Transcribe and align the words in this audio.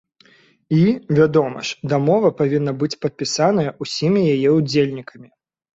І, 0.77 0.79
вядома 1.17 1.59
ж, 1.69 1.91
дамова 1.93 2.33
павінна 2.41 2.75
быць 2.83 2.93
падпісаная 3.07 3.71
ўсімі 3.87 4.27
яе 4.35 4.49
ўдзельнікамі. 4.61 5.29